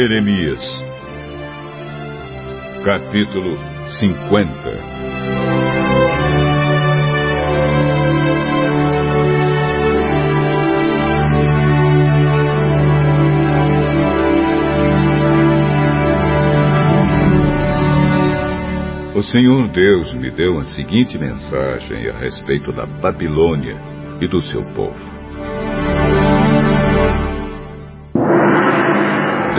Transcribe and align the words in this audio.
Jeremias, 0.00 0.64
capítulo 2.82 3.58
50 4.00 4.50
O 19.14 19.22
Senhor 19.22 19.68
Deus 19.68 20.14
me 20.14 20.30
deu 20.30 20.58
a 20.60 20.64
seguinte 20.64 21.18
mensagem 21.18 22.08
a 22.08 22.18
respeito 22.18 22.72
da 22.72 22.86
Babilônia 22.86 23.76
e 24.18 24.26
do 24.26 24.40
seu 24.40 24.64
povo. 24.72 25.09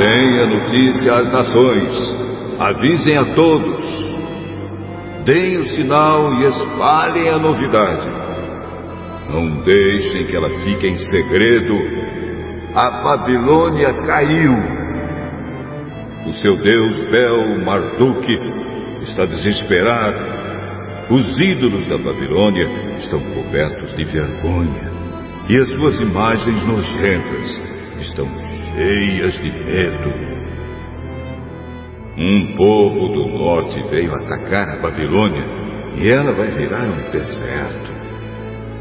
Deem 0.02 0.40
a 0.40 0.48
notícia 0.48 1.14
às 1.14 1.32
nações, 1.32 1.94
avisem 2.58 3.18
a 3.18 3.36
todos, 3.36 3.86
deem 5.26 5.60
o 5.60 5.70
sinal 5.76 6.34
e 6.34 6.46
espalhem 6.48 7.30
a 7.30 7.38
novidade. 7.38 8.10
Não 9.30 9.58
deixem 9.58 10.26
que 10.26 10.36
ela 10.36 10.50
fique 10.64 10.88
em 10.88 10.98
segredo. 10.98 11.76
A 12.74 13.04
Babilônia 13.04 13.94
caiu. 14.02 14.54
O 16.26 16.34
seu 16.34 16.58
deus 16.64 17.12
Bel 17.12 17.64
Marduk 17.64 18.28
está 19.04 19.26
desesperado. 19.26 20.20
Os 21.12 21.40
ídolos 21.40 21.88
da 21.88 22.00
Babilônia 22.00 22.68
estão 22.98 23.20
cobertos 23.36 23.96
de 23.96 24.04
vergonha 24.06 24.92
e 25.48 25.58
as 25.58 25.70
suas 25.70 26.02
imagens 26.02 26.66
nojentas 26.66 27.56
estão 28.00 28.61
cheias 28.74 29.34
de 29.36 29.52
medo. 29.66 30.32
Um 32.18 32.56
povo 32.56 33.08
do 33.10 33.28
norte 33.28 33.82
veio 33.90 34.14
atacar 34.14 34.70
a 34.70 34.82
Babilônia 34.82 35.46
e 35.96 36.10
ela 36.10 36.34
vai 36.34 36.50
virar 36.52 36.86
um 36.86 37.12
deserto. 37.12 38.02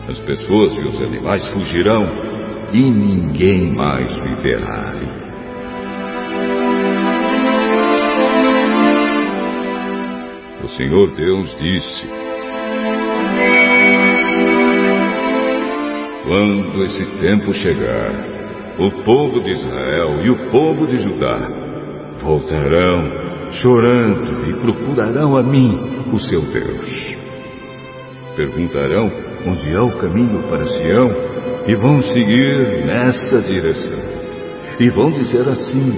As 0.08 0.18
pessoas 0.20 0.76
e 0.76 0.88
os 0.88 1.00
animais 1.00 1.46
fugirão 1.48 2.06
e 2.72 2.90
ninguém 2.90 3.72
mais 3.74 4.14
viverá 4.14 4.90
ali. 4.90 5.20
Senhor 10.76 11.14
Deus 11.14 11.58
disse: 11.58 12.06
Quando 16.24 16.84
esse 16.86 17.04
tempo 17.20 17.52
chegar, 17.52 18.39
o 18.78 19.02
povo 19.02 19.40
de 19.42 19.50
Israel 19.50 20.24
e 20.24 20.30
o 20.30 20.50
povo 20.50 20.86
de 20.86 20.96
Judá 20.96 21.48
voltarão 22.22 23.20
chorando 23.52 24.48
e 24.48 24.54
procurarão 24.60 25.36
a 25.36 25.42
mim, 25.42 25.78
o 26.12 26.18
seu 26.18 26.40
Deus. 26.42 27.18
Perguntarão 28.36 29.10
onde 29.46 29.72
é 29.72 29.80
o 29.80 29.90
caminho 29.98 30.42
para 30.48 30.64
Sião 30.64 31.10
e 31.66 31.74
vão 31.74 32.00
seguir 32.00 32.84
nessa 32.84 33.40
direção. 33.42 33.98
E 34.78 34.88
vão 34.90 35.10
dizer 35.10 35.46
assim: 35.48 35.92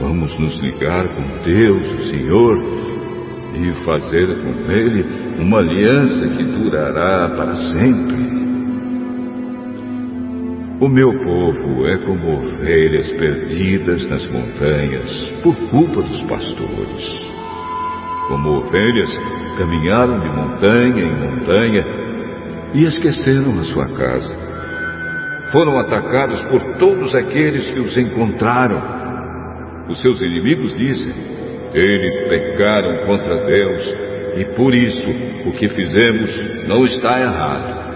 Vamos 0.00 0.38
nos 0.38 0.56
ligar 0.56 1.08
com 1.08 1.22
Deus, 1.44 1.92
o 1.92 2.02
Senhor, 2.10 2.62
e 3.54 3.72
fazer 3.84 4.26
com 4.42 4.72
ele 4.72 5.06
uma 5.38 5.58
aliança 5.58 6.28
que 6.28 6.44
durará 6.44 7.30
para 7.36 7.54
sempre. 7.54 8.21
O 10.82 10.88
meu 10.88 11.12
povo 11.22 11.86
é 11.86 11.96
como 11.98 12.38
ovelhas 12.38 13.08
perdidas 13.12 14.04
nas 14.10 14.28
montanhas 14.28 15.32
por 15.40 15.54
culpa 15.70 16.02
dos 16.02 16.24
pastores. 16.24 17.30
Como 18.26 18.58
ovelhas, 18.58 19.16
caminharam 19.58 20.18
de 20.18 20.28
montanha 20.28 21.04
em 21.04 21.20
montanha 21.20 21.86
e 22.74 22.84
esqueceram 22.84 23.60
a 23.60 23.62
sua 23.62 23.86
casa. 23.96 24.36
Foram 25.52 25.78
atacados 25.78 26.42
por 26.50 26.60
todos 26.78 27.14
aqueles 27.14 27.64
que 27.70 27.78
os 27.78 27.96
encontraram. 27.96 28.82
Os 29.88 30.00
seus 30.00 30.20
inimigos 30.20 30.76
dizem: 30.76 31.14
eles 31.74 32.28
pecaram 32.28 33.06
contra 33.06 33.44
Deus 33.44 33.96
e 34.36 34.44
por 34.56 34.74
isso 34.74 35.10
o 35.46 35.52
que 35.52 35.68
fizemos 35.68 36.66
não 36.66 36.84
está 36.84 37.20
errado. 37.20 37.91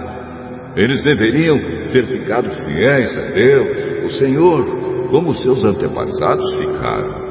Eles 0.76 1.02
deveriam 1.02 1.58
ter 1.90 2.06
ficado 2.06 2.50
fiéis 2.50 3.16
a 3.16 3.30
Deus, 3.30 4.04
o 4.04 4.18
Senhor, 4.18 5.08
como 5.10 5.34
seus 5.34 5.64
antepassados 5.64 6.54
ficaram. 6.54 7.26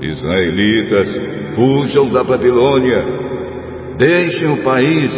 Israelitas, 0.00 1.08
fujam 1.56 2.08
da 2.10 2.22
Babilônia, 2.22 3.04
deixem 3.98 4.52
o 4.52 4.62
país, 4.62 5.12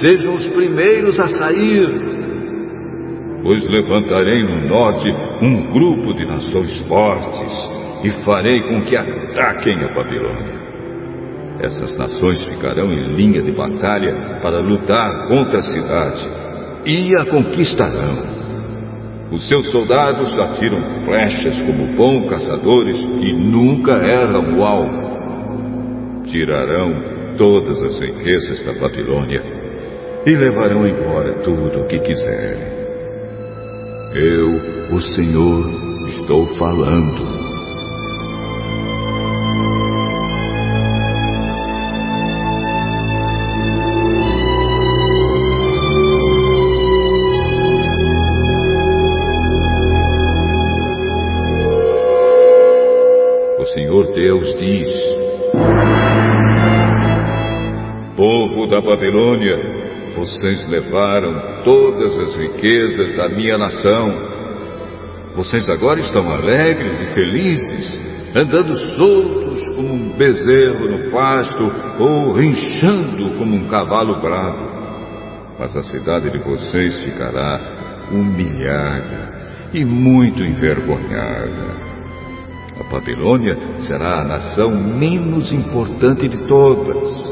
sejam 0.00 0.34
os 0.34 0.46
primeiros 0.48 1.20
a 1.20 1.28
sair. 1.28 1.88
Pois 3.42 3.68
levantarei 3.68 4.44
no 4.44 4.68
norte 4.68 5.12
um 5.42 5.70
grupo 5.72 6.14
de 6.14 6.24
nações 6.24 6.78
fortes 6.88 7.70
e 8.02 8.24
farei 8.24 8.62
com 8.62 8.82
que 8.82 8.96
ataquem 8.96 9.76
a 9.84 9.94
Babilônia. 9.94 10.61
Essas 11.62 11.96
nações 11.96 12.42
ficarão 12.44 12.92
em 12.92 13.14
linha 13.14 13.40
de 13.40 13.52
batalha 13.52 14.40
para 14.42 14.58
lutar 14.58 15.28
contra 15.28 15.60
a 15.60 15.62
cidade 15.62 16.30
e 16.84 17.16
a 17.20 17.26
conquistarão. 17.30 18.42
Os 19.30 19.46
seus 19.48 19.68
soldados 19.68 20.34
atiram 20.38 21.04
flechas 21.04 21.62
como 21.62 21.96
bons 21.96 22.28
caçadores 22.28 22.98
e 22.98 23.32
nunca 23.32 23.92
erram 23.92 24.58
o 24.58 24.64
alvo. 24.64 26.22
Tirarão 26.24 27.36
todas 27.38 27.80
as 27.82 27.98
riquezas 27.98 28.62
da 28.64 28.72
Babilônia 28.72 29.42
e 30.26 30.34
levarão 30.34 30.86
embora 30.86 31.32
tudo 31.44 31.80
o 31.80 31.86
que 31.86 31.98
quiserem. 32.00 32.82
Eu, 34.14 34.94
o 34.94 35.00
Senhor, 35.00 35.70
estou 36.08 36.46
falando. 36.56 37.31
Povo 58.16 58.66
da 58.66 58.78
Babilônia, 58.78 59.56
vocês 60.14 60.68
levaram 60.68 61.62
todas 61.64 62.18
as 62.18 62.36
riquezas 62.36 63.14
da 63.14 63.30
minha 63.30 63.56
nação. 63.56 64.12
Vocês 65.34 65.66
agora 65.70 65.98
estão 66.00 66.30
alegres 66.30 67.00
e 67.00 67.06
felizes, 67.14 68.02
andando 68.34 68.76
soltos 68.76 69.62
como 69.74 69.94
um 69.94 70.10
bezerro 70.10 70.90
no 70.90 71.10
pasto 71.10 71.72
ou 72.00 72.32
rinchando 72.32 73.38
como 73.38 73.56
um 73.56 73.66
cavalo 73.68 74.20
bravo. 74.20 74.72
Mas 75.58 75.74
a 75.74 75.82
cidade 75.82 76.30
de 76.30 76.38
vocês 76.38 77.00
ficará 77.00 78.08
humilhada 78.10 79.70
e 79.72 79.86
muito 79.86 80.42
envergonhada. 80.42 81.92
A 82.78 82.92
Babilônia 82.92 83.56
será 83.80 84.20
a 84.20 84.24
nação 84.24 84.70
menos 84.76 85.50
importante 85.50 86.28
de 86.28 86.46
todas. 86.46 87.31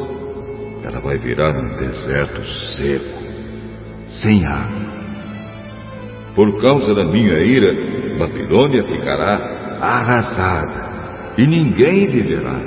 Ela 0.82 1.00
vai 1.00 1.19
virar 1.19 1.55
um 1.55 1.77
deserto 1.77 2.43
seco, 2.77 3.23
sem 4.23 4.47
água. 4.47 4.91
Por 6.35 6.61
causa 6.61 6.94
da 6.94 7.05
minha 7.05 7.38
ira, 7.41 7.75
Babilônia 8.19 8.85
ficará 8.85 9.79
arrasada 9.81 11.35
e 11.37 11.47
ninguém 11.47 12.06
viverá. 12.06 12.61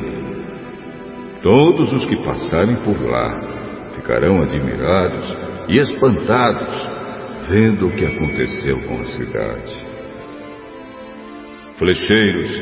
Todos 1.42 1.92
os 1.92 2.06
que 2.06 2.16
passarem 2.24 2.78
por 2.84 3.02
lá 3.06 3.90
ficarão 3.96 4.42
admirados 4.42 5.38
e 5.68 5.78
espantados 5.78 6.90
vendo 7.50 7.88
o 7.88 7.92
que 7.92 8.06
aconteceu 8.06 8.82
com 8.88 9.02
a 9.02 9.06
cidade. 9.06 9.84
Flecheiros, 11.78 12.62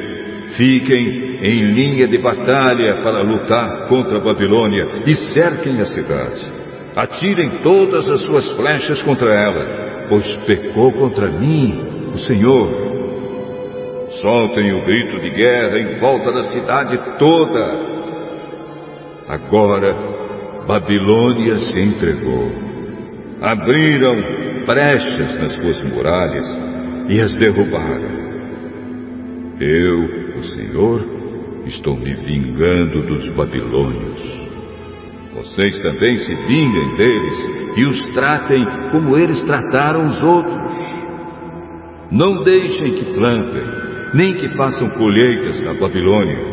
fiquem 0.56 1.40
em 1.42 1.74
linha 1.74 2.08
de 2.08 2.18
batalha 2.18 3.02
para 3.04 3.22
lutar 3.22 3.88
contra 3.88 4.18
a 4.18 4.22
Babilônia 4.22 4.88
e 5.06 5.16
cerquem 5.34 5.82
a 5.82 5.86
cidade. 5.86 6.62
Atirem 6.96 7.50
todas 7.64 8.10
as 8.10 8.22
suas 8.24 8.48
flechas 8.56 9.02
contra 9.04 9.30
ela, 9.30 10.08
pois 10.10 10.26
pecou 10.46 10.92
contra 10.94 11.28
mim, 11.28 12.12
o 12.14 12.18
Senhor. 12.18 12.92
Soltem 14.22 14.74
o 14.74 14.84
grito 14.84 15.20
de 15.20 15.30
guerra 15.30 15.80
em 15.80 16.00
volta 16.00 16.32
da 16.32 16.44
cidade 16.44 17.00
toda. 17.18 17.92
Agora, 19.30 19.96
Babilônia 20.68 21.58
se 21.60 21.80
entregou. 21.80 22.52
Abriram 23.42 24.16
brechas 24.66 25.40
nas 25.40 25.54
suas 25.54 25.82
muralhas 25.92 26.46
e 27.08 27.20
as 27.22 27.36
derrubaram. 27.38 28.32
Eu, 29.60 30.21
o 30.40 30.44
Senhor, 30.44 31.06
estou 31.66 31.96
me 31.96 32.14
vingando 32.14 33.02
dos 33.04 33.30
babilônios. 33.36 34.42
Vocês 35.34 35.80
também 35.80 36.18
se 36.18 36.36
vinguem 36.36 36.96
deles 36.98 37.62
e 37.78 37.86
os 37.86 38.02
tratem 38.14 38.66
como 38.92 39.18
eles 39.18 39.42
trataram 39.44 40.06
os 40.06 40.22
outros. 40.22 40.78
Não 42.12 42.44
deixem 42.44 42.92
que 42.92 43.14
plantem, 43.14 43.64
nem 44.14 44.34
que 44.36 44.50
façam 44.50 44.90
colheitas 44.90 45.64
na 45.64 45.74
Babilônia. 45.74 46.52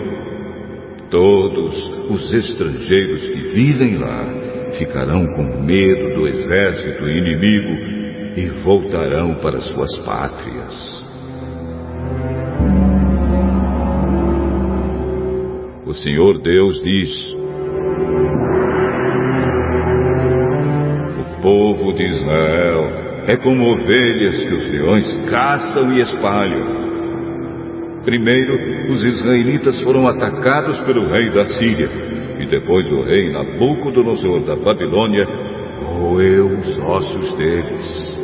Todos 1.10 1.74
os 2.10 2.32
estrangeiros 2.32 3.28
que 3.30 3.42
vivem 3.54 3.98
lá 3.98 4.24
ficarão 4.78 5.26
com 5.34 5.62
medo 5.64 6.14
do 6.14 6.28
exército 6.28 7.08
inimigo 7.08 7.98
e 8.36 8.48
voltarão 8.62 9.34
para 9.36 9.60
suas 9.60 9.98
pátrias. 9.98 11.07
O 15.88 15.94
Senhor 15.94 16.38
Deus 16.42 16.78
diz: 16.82 17.34
O 21.18 21.40
povo 21.40 21.94
de 21.94 22.04
Israel 22.04 22.84
é 23.26 23.36
como 23.38 23.72
ovelhas 23.72 24.44
que 24.44 24.54
os 24.54 24.68
leões 24.68 25.24
caçam 25.30 25.90
e 25.94 26.00
espalham. 26.02 26.88
Primeiro, 28.04 28.92
os 28.92 29.02
israelitas 29.02 29.80
foram 29.80 30.06
atacados 30.06 30.78
pelo 30.80 31.08
rei 31.10 31.30
da 31.30 31.46
Síria, 31.46 31.88
e 32.38 32.44
depois 32.44 32.86
o 32.90 33.04
rei 33.04 33.32
Nabucodonosor 33.32 34.44
da 34.44 34.56
Babilônia 34.56 35.26
roeu 35.86 36.48
os 36.48 36.78
ossos 36.80 37.32
deles. 37.32 38.18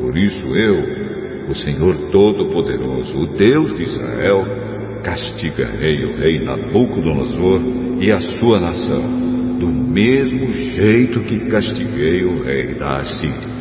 Por 0.00 0.16
isso 0.16 0.56
eu, 0.56 1.50
o 1.50 1.54
Senhor 1.54 2.10
Todo-Poderoso, 2.10 3.16
o 3.16 3.26
Deus 3.36 3.76
de 3.76 3.82
Israel, 3.84 4.68
castigarei 5.08 6.04
o 6.04 6.18
rei 6.18 6.44
Nabucodonosor 6.44 7.62
e 7.98 8.12
a 8.12 8.20
sua 8.20 8.60
nação, 8.60 9.58
do 9.58 9.66
mesmo 9.66 10.52
jeito 10.52 11.20
que 11.20 11.48
castiguei 11.50 12.24
o 12.24 12.42
rei 12.42 12.74
da 12.74 12.98
Assíria. 12.98 13.58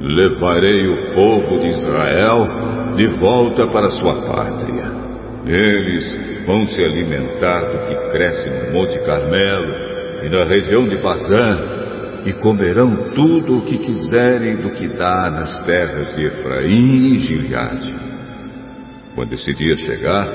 Levarei 0.00 0.86
o 0.86 1.12
povo 1.12 1.58
de 1.58 1.68
Israel 1.68 2.94
de 2.96 3.06
volta 3.18 3.66
para 3.66 3.90
sua 3.90 4.22
pátria. 4.26 4.92
Eles 5.44 6.46
vão 6.46 6.64
se 6.66 6.80
alimentar 6.80 7.60
do 7.60 7.78
que 7.78 8.10
cresce 8.12 8.48
no 8.48 8.72
Monte 8.72 8.98
Carmelo 9.00 9.74
e 10.24 10.28
na 10.28 10.44
região 10.44 10.88
de 10.88 10.96
Bazã 10.96 12.22
e 12.24 12.32
comerão 12.34 13.10
tudo 13.12 13.58
o 13.58 13.62
que 13.62 13.78
quiserem 13.78 14.56
do 14.56 14.70
que 14.70 14.86
dá 14.86 15.30
nas 15.30 15.64
terras 15.64 16.14
de 16.14 16.26
Efraim 16.26 17.14
e 17.14 17.18
Gileade. 17.18 18.11
Quando 19.14 19.34
esse 19.34 19.52
dia 19.52 19.74
chegar, 19.76 20.26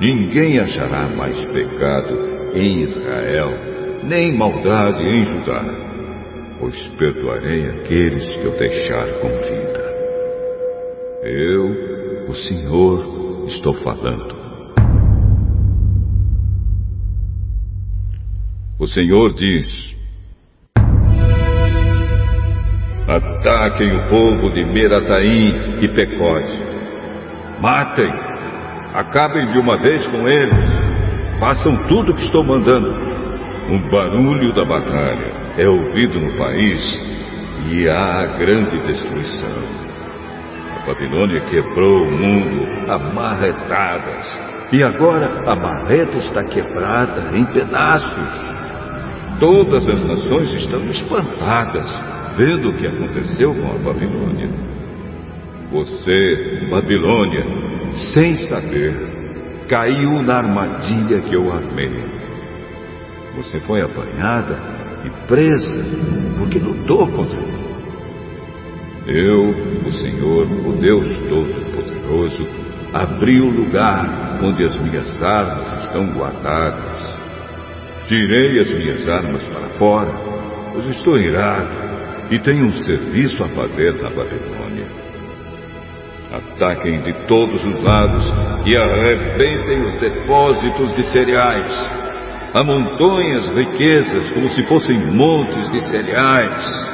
ninguém 0.00 0.58
achará 0.58 1.08
mais 1.08 1.40
pecado 1.52 2.52
em 2.54 2.82
Israel, 2.82 3.50
nem 4.02 4.36
maldade 4.36 5.04
em 5.04 5.24
Judá, 5.24 5.64
pois 6.58 6.76
perdoarei 6.98 7.68
aqueles 7.68 8.28
que 8.28 8.44
eu 8.44 8.58
deixar 8.58 9.12
com 9.20 9.28
vida. 9.28 9.88
Eu, 11.22 12.28
o 12.28 12.34
Senhor, 12.34 13.44
estou 13.46 13.74
falando. 13.84 14.36
O 18.80 18.86
Senhor 18.86 19.34
diz: 19.34 19.96
Ataquem 23.06 23.96
o 23.96 24.08
povo 24.08 24.50
de 24.52 24.64
Merataim 24.64 25.82
e 25.82 25.88
Pecode. 25.88 26.67
Matem. 27.60 28.12
Acabem 28.94 29.46
de 29.52 29.58
uma 29.58 29.76
vez 29.78 30.06
com 30.08 30.28
eles. 30.28 30.70
Façam 31.40 31.76
tudo 31.88 32.12
o 32.12 32.14
que 32.14 32.22
estou 32.22 32.44
mandando. 32.44 32.88
O 33.70 33.90
barulho 33.90 34.52
da 34.52 34.64
batalha 34.64 35.32
é 35.58 35.68
ouvido 35.68 36.20
no 36.20 36.36
país 36.38 36.80
e 37.70 37.88
há 37.88 38.26
grande 38.38 38.78
destruição. 38.82 39.88
A 40.70 40.86
Babilônia 40.86 41.40
quebrou 41.42 42.02
o 42.02 42.10
mundo 42.10 42.90
a 42.90 42.98
marretadas. 42.98 44.42
E 44.72 44.82
agora 44.82 45.42
a 45.46 45.56
marreta 45.56 46.16
está 46.18 46.44
quebrada 46.44 47.36
em 47.36 47.44
pedaços. 47.46 48.58
Todas 49.40 49.88
as 49.88 50.04
nações 50.04 50.52
estão 50.52 50.82
espantadas 50.84 51.86
vendo 52.36 52.70
o 52.70 52.74
que 52.74 52.86
aconteceu 52.86 53.54
com 53.54 53.72
a 53.72 53.78
Babilônia. 53.78 54.77
Você, 55.70 56.66
Babilônia, 56.70 57.44
sem 58.12 58.34
saber, 58.48 58.94
caiu 59.68 60.22
na 60.22 60.38
armadilha 60.38 61.20
que 61.22 61.34
eu 61.34 61.52
armei. 61.52 61.90
Você 63.36 63.60
foi 63.60 63.82
apanhada 63.82 64.58
e 65.04 65.26
presa 65.26 65.84
porque 66.38 66.58
lutou 66.58 67.06
contra 67.08 67.38
mim. 67.38 67.58
Eu, 69.06 69.48
o 69.86 69.92
Senhor, 69.92 70.46
o 70.66 70.72
Deus 70.80 71.06
Todo-Poderoso, 71.28 72.46
abri 72.92 73.40
o 73.40 73.50
lugar 73.50 74.38
onde 74.42 74.64
as 74.64 74.78
minhas 74.80 75.22
armas 75.22 75.84
estão 75.84 76.06
guardadas. 76.12 77.08
Tirei 78.06 78.58
as 78.60 78.70
minhas 78.70 79.06
armas 79.08 79.46
para 79.48 79.78
fora, 79.78 80.12
pois 80.72 80.86
estou 80.86 81.18
irado 81.18 81.88
e 82.30 82.38
tenho 82.38 82.66
um 82.66 82.72
serviço 82.72 83.42
a 83.44 83.48
fazer 83.50 83.94
na 84.02 84.10
Babilônia. 84.10 84.67
Ataquem 86.32 87.00
de 87.02 87.12
todos 87.26 87.62
os 87.64 87.82
lados 87.82 88.34
e 88.66 88.76
arrebentem 88.76 89.82
os 89.84 90.00
depósitos 90.00 90.94
de 90.94 91.04
cereais. 91.12 91.90
Amontoem 92.54 93.36
as 93.36 93.48
riquezas 93.50 94.32
como 94.32 94.48
se 94.50 94.62
fossem 94.64 94.98
montes 95.14 95.70
de 95.70 95.80
cereais. 95.82 96.88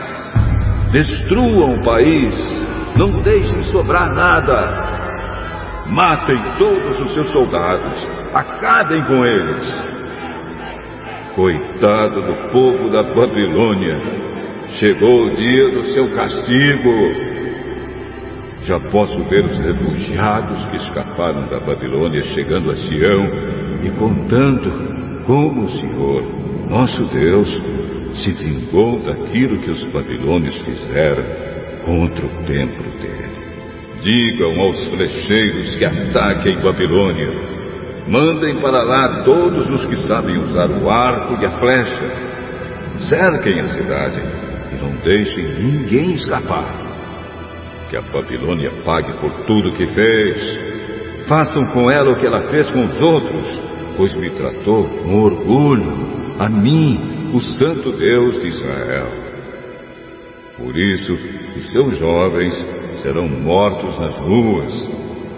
Destruam 0.92 1.76
o 1.76 1.84
país, 1.84 2.34
não 2.96 3.22
deixem 3.22 3.62
sobrar 3.64 4.12
nada. 4.14 4.82
Matem 5.88 6.40
todos 6.56 7.00
os 7.00 7.12
seus 7.14 7.30
soldados, 7.30 8.08
acabem 8.32 9.02
com 9.04 9.24
eles. 9.24 9.84
Coitado 11.34 12.22
do 12.22 12.34
povo 12.50 12.88
da 12.90 13.02
Babilônia, 13.02 14.24
Chegou 14.78 15.26
o 15.26 15.30
dia 15.30 15.70
do 15.70 15.82
seu 15.84 16.10
castigo. 16.10 17.33
Já 18.64 18.80
posso 18.90 19.22
ver 19.24 19.44
os 19.44 19.58
refugiados 19.58 20.64
que 20.66 20.76
escaparam 20.76 21.46
da 21.48 21.60
Babilônia 21.60 22.22
chegando 22.22 22.70
a 22.70 22.74
Sião 22.74 23.26
e 23.82 23.90
contando 23.98 25.22
como 25.26 25.64
o 25.64 25.68
Senhor, 25.68 26.22
nosso 26.70 27.04
Deus, 27.06 27.48
se 28.14 28.32
vingou 28.32 29.04
daquilo 29.04 29.58
que 29.58 29.70
os 29.70 29.84
babilônios 29.92 30.56
fizeram 30.62 31.24
contra 31.84 32.24
o 32.24 32.44
templo 32.46 32.90
dele. 33.00 33.34
Digam 34.00 34.58
aos 34.58 34.82
flecheiros 34.84 35.76
que 35.76 35.84
ataquem 35.84 36.62
Babilônia. 36.62 37.28
Mandem 38.08 38.60
para 38.60 38.82
lá 38.82 39.22
todos 39.24 39.68
os 39.68 39.86
que 39.86 39.96
sabem 40.06 40.38
usar 40.38 40.70
o 40.70 40.88
arco 40.88 41.42
e 41.42 41.44
a 41.44 41.58
flecha. 41.58 42.10
Cerquem 43.08 43.60
a 43.60 43.66
cidade 43.66 44.22
e 44.72 44.82
não 44.82 44.92
deixem 45.02 45.44
ninguém 45.58 46.12
escapar. 46.12 46.83
Que 47.90 47.96
a 47.96 48.00
Babilônia 48.00 48.70
pague 48.84 49.12
por 49.20 49.44
tudo 49.44 49.76
que 49.76 49.86
fez. 49.86 51.26
Façam 51.28 51.64
com 51.72 51.90
ela 51.90 52.12
o 52.12 52.16
que 52.16 52.26
ela 52.26 52.42
fez 52.50 52.70
com 52.70 52.84
os 52.84 53.00
outros, 53.00 53.46
pois 53.96 54.14
me 54.16 54.30
tratou 54.30 54.84
com 54.84 55.22
orgulho, 55.22 55.92
a 56.38 56.48
mim, 56.48 57.30
o 57.32 57.40
Santo 57.40 57.92
Deus 57.92 58.40
de 58.40 58.46
Israel. 58.48 59.24
Por 60.56 60.76
isso, 60.76 61.12
os 61.56 61.70
seus 61.70 61.98
jovens 61.98 62.54
serão 63.02 63.28
mortos 63.28 63.98
nas 63.98 64.16
ruas, 64.18 64.90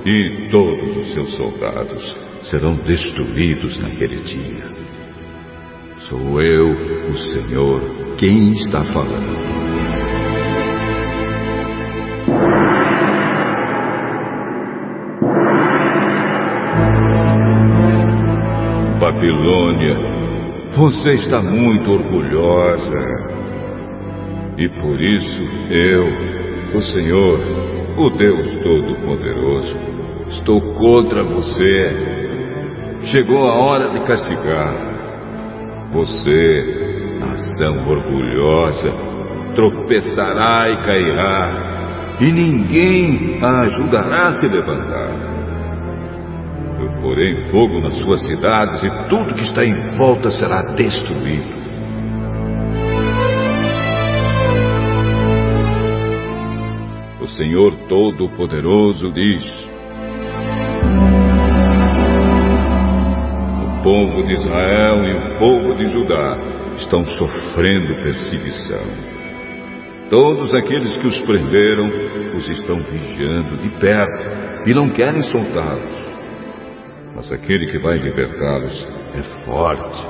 e 0.04 0.48
todos 0.50 0.96
os 0.96 1.14
seus 1.14 1.32
soldados 1.36 2.16
serão 2.42 2.76
destruídos 2.76 3.78
naquele 3.80 4.16
dia. 4.16 4.76
Sou 6.08 6.40
eu, 6.40 6.68
o 7.10 7.16
Senhor, 7.16 8.16
quem 8.16 8.52
está 8.52 8.84
falando. 8.92 9.65
Babilônia, 19.26 19.96
você 20.76 21.10
está 21.12 21.42
muito 21.42 21.90
orgulhosa. 21.90 22.98
E 24.56 24.68
por 24.68 25.00
isso 25.00 25.40
eu, 25.68 26.78
o 26.78 26.80
Senhor, 26.80 27.40
o 27.98 28.10
Deus 28.10 28.52
Todo-Poderoso, 28.62 29.74
estou 30.28 30.60
contra 30.74 31.24
você. 31.24 31.88
Chegou 33.10 33.46
a 33.46 33.54
hora 33.54 33.88
de 33.90 34.00
castigar 34.06 34.94
você, 35.92 37.16
nação 37.18 37.88
orgulhosa, 37.88 38.92
tropeçará 39.54 40.70
e 40.70 40.76
cairá, 40.86 42.16
e 42.20 42.32
ninguém 42.32 43.38
a 43.42 43.60
ajudará 43.60 44.28
a 44.28 44.32
se 44.34 44.48
levantar. 44.48 45.35
Eu 46.78 46.92
porei 47.00 47.34
fogo 47.50 47.80
nas 47.80 47.96
suas 47.96 48.22
cidades 48.22 48.82
e 48.82 49.08
tudo 49.08 49.34
que 49.34 49.44
está 49.44 49.64
em 49.64 49.96
volta 49.96 50.30
será 50.30 50.62
destruído. 50.74 51.56
O 57.20 57.26
Senhor 57.28 57.74
Todo-Poderoso 57.88 59.10
diz: 59.10 59.44
O 63.64 63.82
povo 63.82 64.22
de 64.24 64.34
Israel 64.34 65.04
e 65.04 65.12
o 65.14 65.38
povo 65.38 65.74
de 65.76 65.86
Judá 65.86 66.38
estão 66.76 67.02
sofrendo 67.04 68.02
perseguição. 68.02 69.16
Todos 70.10 70.54
aqueles 70.54 70.96
que 70.98 71.06
os 71.06 71.18
prenderam 71.22 71.88
os 72.36 72.48
estão 72.48 72.78
vigiando 72.78 73.56
de 73.56 73.70
perto 73.80 74.68
e 74.70 74.74
não 74.74 74.90
querem 74.90 75.22
soltá-los. 75.22 76.15
Mas 77.16 77.32
aquele 77.32 77.66
que 77.68 77.78
vai 77.78 77.96
libertá-los 77.96 78.86
é 79.14 79.22
forte. 79.46 80.06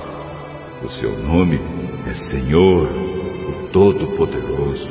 O 0.82 0.88
seu 0.88 1.16
nome 1.22 1.56
é 2.04 2.12
Senhor, 2.12 2.90
o 2.90 3.68
Todo-Poderoso. 3.68 4.88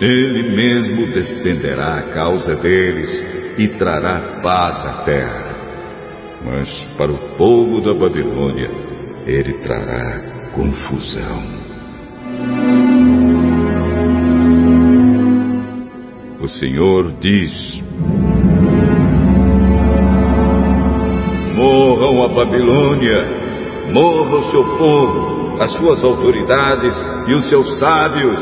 Ele 0.00 0.48
mesmo 0.56 1.12
defenderá 1.12 1.98
a 1.98 2.02
causa 2.14 2.56
deles 2.56 3.10
e 3.58 3.68
trará 3.76 4.40
paz 4.42 4.76
à 4.86 5.04
terra. 5.04 5.54
Mas 6.46 6.72
para 6.96 7.12
o 7.12 7.36
povo 7.36 7.82
da 7.82 7.92
Babilônia, 7.92 8.70
ele 9.26 9.52
trará 9.64 10.50
confusão. 10.54 11.42
O 16.40 16.48
Senhor 16.48 17.12
diz: 17.20 17.82
Morram 21.98 22.22
a 22.22 22.28
Babilônia, 22.28 23.26
morra 23.92 24.36
o 24.36 24.50
seu 24.52 24.64
povo, 24.78 25.60
as 25.60 25.72
suas 25.72 26.04
autoridades 26.04 26.94
e 27.26 27.34
os 27.34 27.48
seus 27.48 27.76
sábios. 27.80 28.40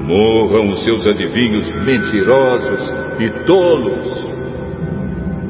Morram 0.00 0.70
os 0.70 0.82
seus 0.82 1.04
adivinhos 1.06 1.70
mentirosos 1.84 2.90
e 3.18 3.28
tolos. 3.44 4.32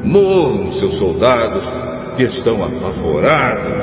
Morram 0.03 0.67
os 0.67 0.79
seus 0.79 0.97
soldados 0.97 1.63
que 2.17 2.23
estão 2.23 2.61
apavorados. 2.61 3.73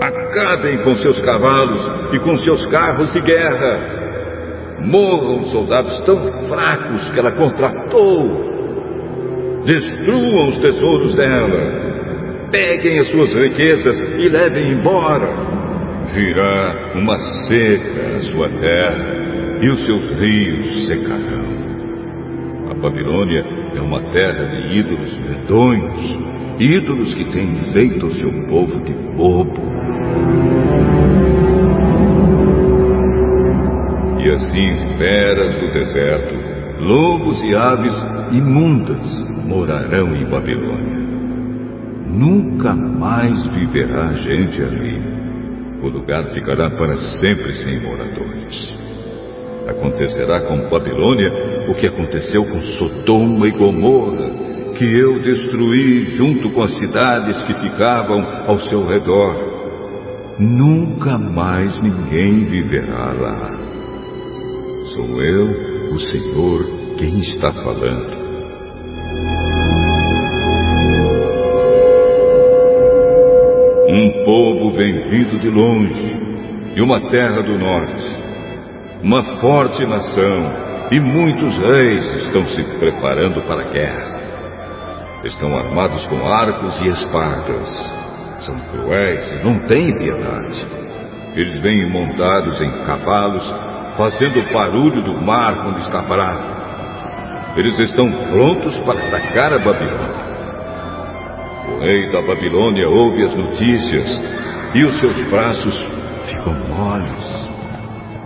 Acabem 0.00 0.84
com 0.84 0.94
seus 0.94 1.20
cavalos 1.20 1.84
e 2.12 2.18
com 2.20 2.36
seus 2.36 2.64
carros 2.66 3.12
de 3.12 3.20
guerra 3.22 4.06
Morram 4.84 5.42
soldados 5.44 5.98
tão 6.04 6.20
fracos 6.48 7.10
que 7.10 7.18
ela 7.18 7.32
contratou. 7.32 8.55
Destruam 9.66 10.46
os 10.46 10.58
tesouros 10.58 11.16
dela. 11.16 12.48
Peguem 12.52 13.00
as 13.00 13.08
suas 13.08 13.34
riquezas 13.34 13.98
e 14.16 14.28
levem 14.28 14.74
embora. 14.74 15.26
Virá 16.14 16.92
uma 16.94 17.18
seca 17.48 18.16
a 18.16 18.20
sua 18.22 18.48
terra 18.48 19.58
e 19.60 19.68
os 19.68 19.84
seus 19.84 20.08
rios 20.20 20.86
secarão. 20.86 21.56
A 22.70 22.74
Babilônia 22.74 23.44
é 23.74 23.80
uma 23.80 24.00
terra 24.12 24.44
de 24.44 24.78
ídolos 24.78 25.18
medonhos, 25.18 26.18
ídolos 26.60 27.12
que 27.14 27.24
têm 27.32 27.56
feito 27.72 28.06
o 28.06 28.12
seu 28.12 28.30
povo 28.46 28.80
de 28.84 28.92
bobo. 29.16 29.60
E 34.20 34.30
assim 34.30 34.96
feras 34.96 35.56
do 35.56 35.72
deserto, 35.72 36.36
lobos 36.78 37.42
e 37.42 37.56
aves 37.56 37.94
imundas 38.30 39.35
morarão 39.46 40.14
em 40.14 40.28
Babilônia. 40.28 41.06
Nunca 42.06 42.74
mais 42.74 43.46
viverá 43.48 44.12
gente 44.14 44.62
ali. 44.62 45.16
O 45.82 45.88
lugar 45.88 46.30
ficará 46.32 46.70
para 46.70 46.96
sempre 47.20 47.52
sem 47.52 47.82
moradores. 47.82 48.74
Acontecerá 49.68 50.42
com 50.42 50.68
Babilônia 50.68 51.68
o 51.68 51.74
que 51.74 51.86
aconteceu 51.86 52.44
com 52.44 52.60
Sodoma 52.60 53.48
e 53.48 53.50
Gomorra, 53.50 54.30
que 54.78 54.84
eu 54.84 55.20
destruí 55.20 56.04
junto 56.16 56.50
com 56.50 56.62
as 56.62 56.74
cidades 56.74 57.42
que 57.42 57.54
ficavam 57.54 58.24
ao 58.46 58.58
seu 58.60 58.86
redor. 58.86 59.56
Nunca 60.38 61.18
mais 61.18 61.80
ninguém 61.82 62.44
viverá 62.44 63.12
lá. 63.18 63.58
Sou 64.94 65.22
eu, 65.22 65.92
o 65.92 65.98
Senhor, 65.98 66.66
quem 66.96 67.18
está 67.18 67.52
falando. 67.52 68.15
Povo 74.26 74.72
vem 74.72 74.92
vindo 75.08 75.38
de 75.38 75.48
longe, 75.48 76.74
de 76.74 76.82
uma 76.82 77.00
terra 77.10 77.42
do 77.42 77.56
norte. 77.56 78.26
Uma 79.00 79.22
forte 79.40 79.86
nação 79.86 80.88
e 80.90 80.98
muitos 80.98 81.56
reis 81.58 82.12
estão 82.24 82.44
se 82.44 82.60
preparando 82.80 83.40
para 83.42 83.60
a 83.60 83.72
guerra. 83.72 84.16
Estão 85.22 85.56
armados 85.56 86.04
com 86.06 86.26
arcos 86.26 86.76
e 86.80 86.88
espadas. 86.88 87.90
São 88.40 88.56
cruéis 88.72 89.30
e 89.30 89.44
não 89.44 89.60
têm 89.68 89.96
piedade. 89.96 90.66
Eles 91.36 91.62
vêm 91.62 91.88
montados 91.88 92.60
em 92.60 92.84
cavalos 92.84 93.54
fazendo 93.96 94.40
o 94.40 94.52
barulho 94.52 95.04
do 95.04 95.24
mar 95.24 95.62
quando 95.62 95.78
está 95.78 96.02
bravo. 96.02 96.56
Eles 97.56 97.78
estão 97.78 98.10
prontos 98.32 98.76
para 98.78 99.06
atacar 99.06 99.52
a 99.52 99.58
Babilônia. 99.60 100.25
O 101.68 101.78
rei 101.80 102.12
da 102.12 102.22
Babilônia 102.22 102.88
ouve 102.88 103.22
as 103.24 103.34
notícias 103.34 104.22
e 104.74 104.84
os 104.84 105.00
seus 105.00 105.16
braços 105.30 105.74
ficam 106.26 106.54
moles. 106.68 107.46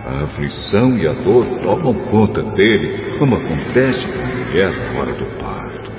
A 0.07 0.25
aflição 0.25 0.97
e 0.97 1.07
a 1.07 1.13
dor 1.13 1.47
tomam 1.63 1.95
conta 2.11 2.43
dele, 2.43 3.19
como 3.19 3.37
acontece 3.37 4.07
com 4.07 4.19
a 4.19 4.45
mulher 4.45 4.73
fora 4.93 5.13
do 5.15 5.27
parto. 5.39 5.93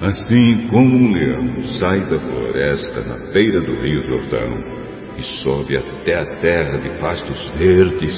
Assim 0.00 0.68
como 0.68 0.96
um 0.96 1.12
leão 1.12 1.60
sai 1.78 2.00
da 2.06 2.18
floresta 2.18 3.00
na 3.02 3.32
beira 3.32 3.60
do 3.60 3.80
rio 3.80 4.00
Jordão 4.00 4.78
e 5.16 5.22
sobe 5.42 5.76
até 5.76 6.14
a 6.14 6.40
terra 6.40 6.78
de 6.78 6.88
pastos 7.00 7.52
verdes, 7.58 8.14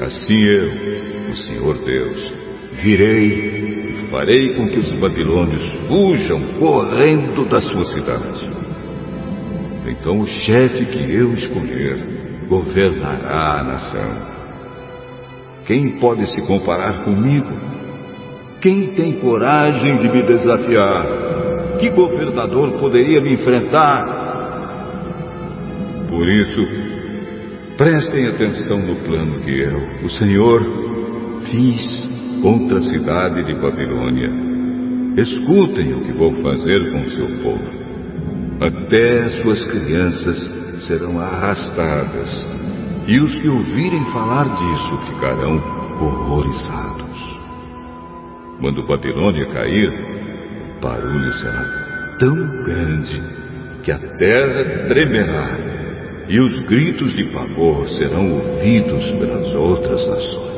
assim 0.00 0.42
eu, 0.42 1.30
o 1.30 1.34
Senhor 1.34 1.84
Deus, 1.84 2.22
virei 2.82 3.61
farei 4.12 4.54
com 4.54 4.68
que 4.68 4.78
os 4.78 4.94
babilônios 4.96 5.64
fujam 5.88 6.48
correndo 6.58 7.48
da 7.48 7.62
sua 7.62 7.84
cidade. 7.84 8.46
Então 9.86 10.20
o 10.20 10.26
chefe 10.26 10.84
que 10.84 10.98
eu 11.10 11.32
escolher 11.32 12.46
governará 12.46 13.60
a 13.60 13.64
nação. 13.64 14.42
Quem 15.66 15.98
pode 15.98 16.30
se 16.30 16.42
comparar 16.42 17.04
comigo? 17.04 17.48
Quem 18.60 18.88
tem 18.88 19.14
coragem 19.14 19.98
de 19.98 20.08
me 20.10 20.22
desafiar? 20.22 21.06
Que 21.80 21.88
governador 21.88 22.72
poderia 22.72 23.20
me 23.22 23.32
enfrentar? 23.32 24.20
Por 26.10 26.28
isso, 26.28 26.68
prestem 27.78 28.26
atenção 28.26 28.78
no 28.78 28.96
plano 28.96 29.40
que 29.40 29.58
eu, 29.58 30.04
o 30.04 30.10
Senhor, 30.10 30.62
fiz 31.50 32.11
contra 32.40 32.78
a 32.78 32.80
cidade 32.80 33.44
de 33.44 33.54
Babilônia. 33.54 34.30
Escutem 35.16 35.92
o 35.94 36.04
que 36.04 36.12
vou 36.12 36.42
fazer 36.42 36.92
com 36.92 37.04
seu 37.10 37.26
povo. 37.42 37.82
Até 38.60 39.28
suas 39.42 39.64
crianças 39.66 40.38
serão 40.86 41.18
arrastadas, 41.18 42.48
e 43.06 43.18
os 43.18 43.34
que 43.34 43.48
ouvirem 43.48 44.04
falar 44.12 44.44
disso 44.44 44.98
ficarão 45.08 45.60
horrorizados. 46.00 47.42
Quando 48.60 48.86
Babilônia 48.86 49.48
cair, 49.48 49.90
o 50.76 50.80
barulho 50.80 51.32
será 51.34 52.16
tão 52.18 52.36
grande 52.64 53.22
que 53.82 53.90
a 53.90 53.98
terra 53.98 54.86
tremerá 54.86 55.72
e 56.28 56.40
os 56.40 56.62
gritos 56.62 57.12
de 57.14 57.24
pavor 57.24 57.88
serão 57.90 58.30
ouvidos 58.30 59.10
pelas 59.18 59.52
outras 59.54 60.08
nações. 60.08 60.51